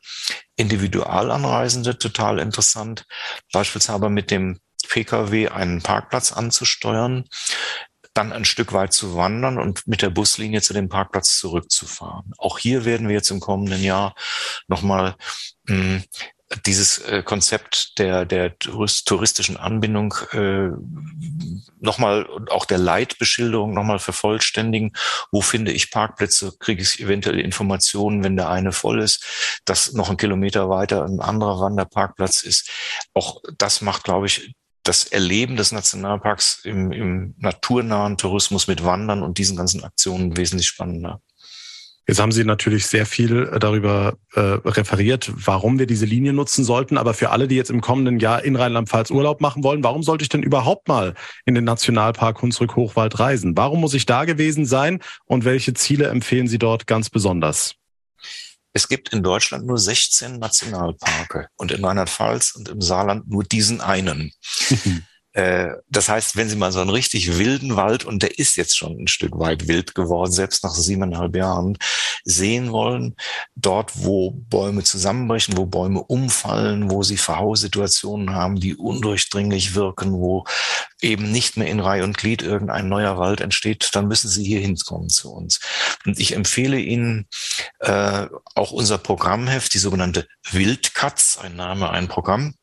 [0.56, 3.06] Individualanreisende total interessant,
[3.52, 7.24] beispielsweise mit dem Pkw einen Parkplatz anzusteuern
[8.16, 12.32] dann ein Stück weit zu wandern und mit der Buslinie zu dem Parkplatz zurückzufahren.
[12.38, 14.14] Auch hier werden wir jetzt im kommenden Jahr
[14.68, 15.16] nochmal
[15.68, 16.02] hm,
[16.64, 20.68] dieses äh, Konzept der, der touristischen Anbindung äh,
[21.80, 24.92] nochmal und auch der Leitbeschilderung nochmal vervollständigen.
[25.32, 26.52] Wo finde ich Parkplätze?
[26.60, 31.20] Kriege ich eventuell Informationen, wenn der eine voll ist, dass noch ein Kilometer weiter ein
[31.20, 32.70] anderer Wanderparkplatz ist.
[33.12, 34.54] Auch das macht, glaube ich,
[34.88, 40.68] das Erleben des Nationalparks im, im naturnahen Tourismus mit Wandern und diesen ganzen Aktionen wesentlich
[40.68, 41.20] spannender.
[42.08, 46.64] Jetzt haben Sie natürlich sehr viel äh, darüber äh, referiert, warum wir diese Linie nutzen
[46.64, 46.98] sollten.
[46.98, 50.22] Aber für alle, die jetzt im kommenden Jahr in Rheinland-Pfalz Urlaub machen wollen, warum sollte
[50.22, 51.14] ich denn überhaupt mal
[51.46, 53.56] in den Nationalpark Hunsrück-Hochwald reisen?
[53.56, 57.74] Warum muss ich da gewesen sein und welche Ziele empfehlen Sie dort ganz besonders?
[58.76, 63.80] Es gibt in Deutschland nur 16 Nationalparke und in Rheinland-Pfalz und im Saarland nur diesen
[63.80, 64.32] einen.
[65.36, 68.76] Äh, das heißt, wenn Sie mal so einen richtig wilden Wald, und der ist jetzt
[68.76, 71.76] schon ein Stück weit wild geworden, selbst nach siebeneinhalb Jahren,
[72.24, 73.16] sehen wollen,
[73.54, 80.44] dort, wo Bäume zusammenbrechen, wo Bäume umfallen, wo sie Verhaussituationen haben, die undurchdringlich wirken, wo
[81.02, 84.60] eben nicht mehr in Reihe und Glied irgendein neuer Wald entsteht, dann müssen Sie hier
[84.60, 85.60] hinkommen zu uns.
[86.06, 87.26] Und ich empfehle Ihnen
[87.80, 92.54] äh, auch unser Programmheft, die sogenannte Wildkatz, ein Name, ein Programm.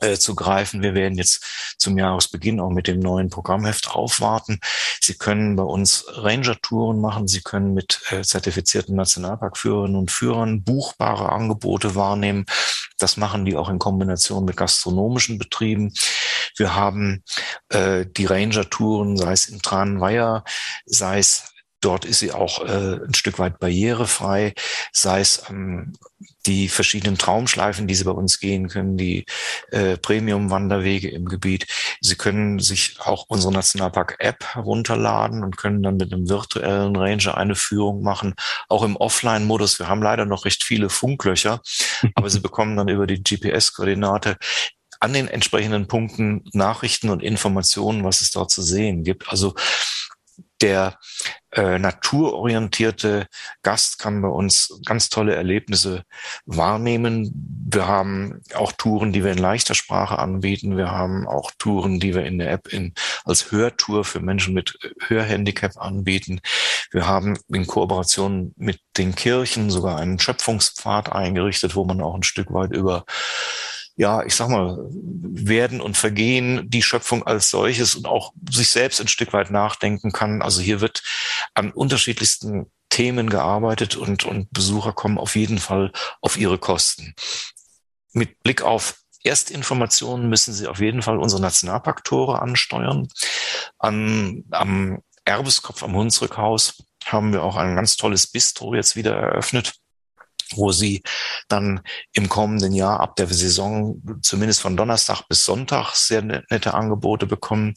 [0.00, 0.82] Äh, zu greifen.
[0.82, 1.44] Wir werden jetzt
[1.78, 4.60] zum Jahresbeginn auch mit dem neuen Programmheft aufwarten.
[5.00, 7.28] Sie können bei uns Ranger-Touren machen.
[7.28, 12.46] Sie können mit äh, zertifizierten Nationalparkführerinnen und Führern buchbare Angebote wahrnehmen.
[12.98, 15.92] Das machen die auch in Kombination mit gastronomischen Betrieben.
[16.56, 17.22] Wir haben
[17.68, 20.44] äh, die Ranger-Touren, sei es in Tranenweier,
[20.86, 21.51] sei es
[21.82, 24.54] Dort ist sie auch äh, ein Stück weit barrierefrei,
[24.92, 25.92] sei es ähm,
[26.46, 29.26] die verschiedenen Traumschleifen, die Sie bei uns gehen können, die
[29.72, 31.66] äh, Premium-Wanderwege im Gebiet.
[32.00, 37.56] Sie können sich auch unsere Nationalpark-App herunterladen und können dann mit einem virtuellen Ranger eine
[37.56, 38.34] Führung machen,
[38.68, 39.80] auch im Offline-Modus.
[39.80, 41.60] Wir haben leider noch recht viele Funklöcher,
[42.14, 44.36] aber Sie bekommen dann über die GPS-Koordinate
[45.00, 49.28] an den entsprechenden Punkten Nachrichten und Informationen, was es dort zu sehen gibt.
[49.28, 49.56] Also
[50.60, 50.96] der
[51.52, 53.26] äh, naturorientierte
[53.62, 56.04] Gast kann bei uns ganz tolle Erlebnisse
[56.46, 57.30] wahrnehmen.
[57.70, 60.76] Wir haben auch Touren, die wir in leichter Sprache anbieten.
[60.76, 64.78] Wir haben auch Touren, die wir in der App in, als Hörtour für Menschen mit
[65.06, 66.40] Hörhandicap anbieten.
[66.90, 72.22] Wir haben in Kooperation mit den Kirchen sogar einen Schöpfungspfad eingerichtet, wo man auch ein
[72.22, 73.04] Stück weit über
[73.96, 79.00] ja, ich sag mal, werden und vergehen, die Schöpfung als solches und auch sich selbst
[79.00, 80.42] ein Stück weit nachdenken kann.
[80.42, 81.02] Also hier wird
[81.54, 87.14] an unterschiedlichsten Themen gearbeitet und, und Besucher kommen auf jeden Fall auf ihre Kosten.
[88.12, 93.08] Mit Blick auf Erstinformationen müssen Sie auf jeden Fall unsere Nationalparktore ansteuern.
[93.78, 99.81] An, am Erbeskopf am Hunsrückhaus haben wir auch ein ganz tolles Bistro jetzt wieder eröffnet
[100.56, 101.02] wo sie
[101.48, 101.80] dann
[102.12, 107.26] im kommenden Jahr ab der Saison zumindest von Donnerstag bis Sonntag sehr ne-, nette Angebote
[107.26, 107.74] bekommen.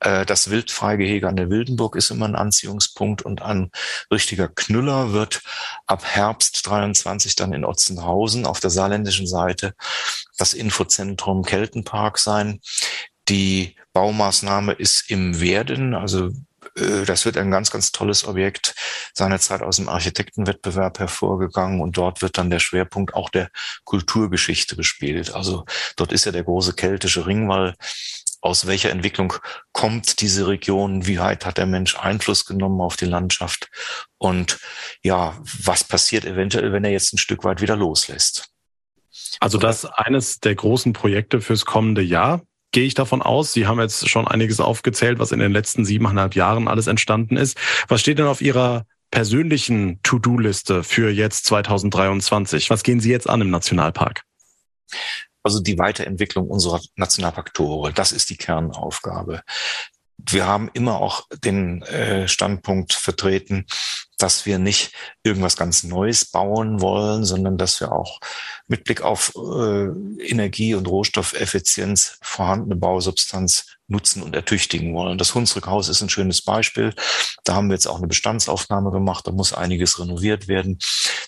[0.00, 3.70] Äh, das Wildfreigehege an der Wildenburg ist immer ein Anziehungspunkt und ein
[4.10, 5.42] richtiger Knüller wird
[5.86, 9.74] ab Herbst 23 dann in Otzenhausen auf der saarländischen Seite
[10.36, 12.60] das Infozentrum Keltenpark sein.
[13.28, 16.30] Die Baumaßnahme ist im Werden, also
[16.76, 18.74] das wird ein ganz, ganz tolles Objekt
[19.14, 23.50] seinerzeit aus dem Architektenwettbewerb hervorgegangen und dort wird dann der Schwerpunkt auch der
[23.84, 25.34] Kulturgeschichte gespielt.
[25.34, 25.64] Also
[25.96, 27.74] dort ist ja der große keltische Ringwall.
[28.42, 29.32] Aus welcher Entwicklung
[29.72, 31.06] kommt diese Region?
[31.06, 33.70] Wie weit hat der Mensch Einfluss genommen auf die Landschaft?
[34.18, 34.58] Und
[35.02, 38.50] ja, was passiert eventuell, wenn er jetzt ein Stück weit wieder loslässt?
[39.40, 43.52] Also das eines der großen Projekte fürs kommende Jahr gehe ich davon aus.
[43.52, 47.56] Sie haben jetzt schon einiges aufgezählt, was in den letzten siebeneinhalb Jahren alles entstanden ist.
[47.88, 52.70] Was steht denn auf Ihrer persönlichen To-Do-Liste für jetzt 2023?
[52.70, 54.22] Was gehen Sie jetzt an im Nationalpark?
[55.42, 59.42] Also die Weiterentwicklung unserer Nationalparktore, das ist die Kernaufgabe.
[60.18, 63.66] Wir haben immer auch den äh, Standpunkt vertreten,
[64.18, 68.20] dass wir nicht irgendwas ganz Neues bauen wollen, sondern dass wir auch
[68.66, 69.86] mit Blick auf äh,
[70.26, 75.18] Energie- und Rohstoffeffizienz vorhandene Bausubstanz nutzen und ertüchtigen wollen.
[75.18, 76.94] Das Hunsrückhaus ist ein schönes Beispiel.
[77.44, 79.26] Da haben wir jetzt auch eine Bestandsaufnahme gemacht.
[79.26, 80.78] Da muss einiges renoviert werden.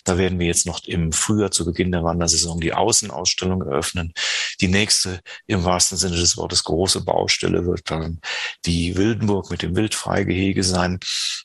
[0.03, 4.13] Da werden wir jetzt noch im Frühjahr zu Beginn der Wandersaison die Außenausstellung eröffnen.
[4.59, 8.19] Die nächste, im wahrsten Sinne des Wortes, große Baustelle wird dann
[8.65, 10.99] die Wildenburg mit dem Wildfreigehege sein.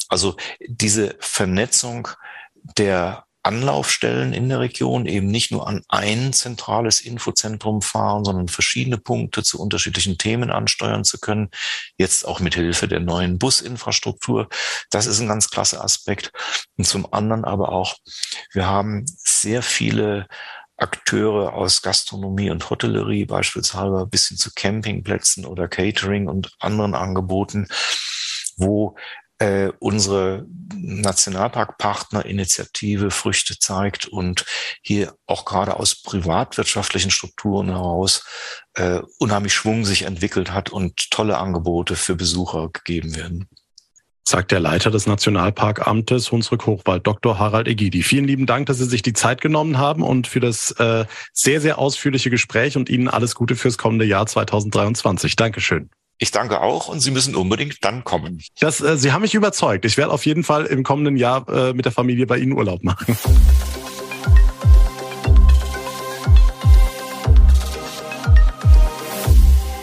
[0.08, 2.08] Also diese Vernetzung
[2.76, 8.96] der Anlaufstellen in der Region eben nicht nur an ein zentrales Infozentrum fahren, sondern verschiedene
[8.96, 11.50] Punkte zu unterschiedlichen Themen ansteuern zu können.
[11.98, 14.48] Jetzt auch mit Hilfe der neuen Businfrastruktur.
[14.90, 16.32] Das ist ein ganz klasse Aspekt.
[16.76, 17.96] Und zum anderen aber auch,
[18.52, 20.26] wir haben sehr viele
[20.76, 27.68] Akteure aus Gastronomie und Hotellerie beispielsweise bis hin zu Campingplätzen oder Catering und anderen Angeboten,
[28.56, 28.96] wo
[29.38, 30.44] äh, unsere
[30.74, 34.46] Nationalparkpartnerinitiative Früchte zeigt und
[34.80, 38.24] hier auch gerade aus privatwirtschaftlichen Strukturen heraus
[38.74, 43.48] äh, unheimlich Schwung sich entwickelt hat und tolle Angebote für Besucher gegeben werden.
[44.26, 47.38] sagt der Leiter des Nationalparkamtes Hunsrück-Hochwald, Dr.
[47.38, 48.02] Harald Egidi.
[48.02, 51.60] Vielen lieben Dank, dass Sie sich die Zeit genommen haben und für das äh, sehr,
[51.60, 55.36] sehr ausführliche Gespräch und Ihnen alles Gute fürs kommende Jahr 2023.
[55.36, 55.90] Dankeschön.
[56.24, 58.40] Ich danke auch und Sie müssen unbedingt dann kommen.
[58.58, 59.84] Das, äh, Sie haben mich überzeugt.
[59.84, 62.82] Ich werde auf jeden Fall im kommenden Jahr äh, mit der Familie bei Ihnen Urlaub
[62.82, 63.14] machen.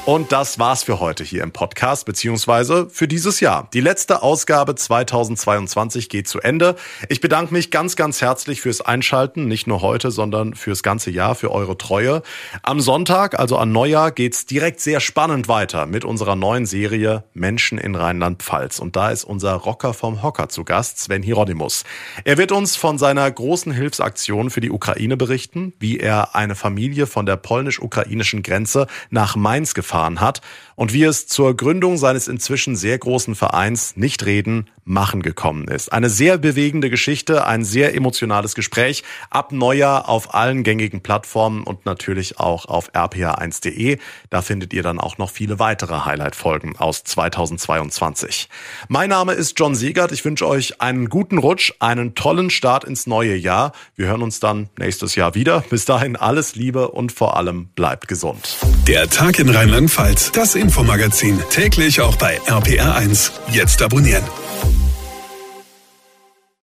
[0.03, 3.69] Und das war's für heute hier im Podcast, beziehungsweise für dieses Jahr.
[3.71, 6.75] Die letzte Ausgabe 2022 geht zu Ende.
[7.07, 11.35] Ich bedanke mich ganz, ganz herzlich fürs Einschalten, nicht nur heute, sondern fürs ganze Jahr,
[11.35, 12.23] für eure Treue.
[12.63, 17.77] Am Sonntag, also an Neujahr, geht's direkt sehr spannend weiter mit unserer neuen Serie Menschen
[17.77, 18.79] in Rheinland-Pfalz.
[18.79, 21.83] Und da ist unser Rocker vom Hocker zu Gast, Sven Hieronymus.
[22.23, 27.05] Er wird uns von seiner großen Hilfsaktion für die Ukraine berichten, wie er eine Familie
[27.05, 30.41] von der polnisch-ukrainischen Grenze nach Mainz gefahren gefahren hat
[30.75, 35.91] und wie es zur Gründung seines inzwischen sehr großen Vereins Nicht reden, machen gekommen ist.
[35.91, 41.85] Eine sehr bewegende Geschichte, ein sehr emotionales Gespräch ab Neujahr auf allen gängigen Plattformen und
[41.85, 43.97] natürlich auch auf rpa1.de.
[44.29, 48.49] Da findet ihr dann auch noch viele weitere Highlight-Folgen aus 2022.
[48.87, 50.11] Mein Name ist John Siegert.
[50.11, 53.73] Ich wünsche euch einen guten Rutsch, einen tollen Start ins neue Jahr.
[53.95, 55.63] Wir hören uns dann nächstes Jahr wieder.
[55.69, 58.57] Bis dahin alles Liebe und vor allem bleibt gesund.
[58.87, 63.31] Der Tag in Rheinland-Pfalz, das Infomagazin, täglich auch bei RPR1.
[63.51, 64.23] Jetzt abonnieren.